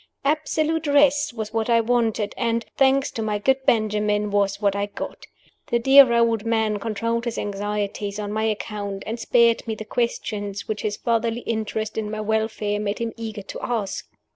Absolute 0.25 0.87
rest 0.87 1.31
was 1.35 1.53
what 1.53 1.69
I 1.69 1.79
wanted, 1.79 2.33
and 2.35 2.65
(thanks 2.75 3.11
to 3.11 3.21
my 3.21 3.37
good 3.37 3.63
Benjamin) 3.67 4.31
was 4.31 4.59
what 4.59 4.75
I 4.75 4.87
got. 4.87 5.27
The 5.67 5.77
dear 5.77 6.11
old 6.11 6.43
man 6.43 6.79
controlled 6.79 7.25
his 7.25 7.37
anxieties 7.37 8.17
on 8.17 8.31
my 8.31 8.45
account, 8.45 9.03
and 9.05 9.19
spared 9.19 9.67
me 9.67 9.75
the 9.75 9.85
questions 9.85 10.67
which 10.67 10.81
his 10.81 10.97
fatherly 10.97 11.41
interest 11.41 11.99
in 11.99 12.09
my 12.09 12.19
welfare 12.21 12.79
made 12.79 12.97
him 12.97 13.13
eager 13.15 13.43
to 13.43 13.59
ask. 13.61 14.07